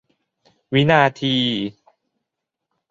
[0.73, 1.35] วินาที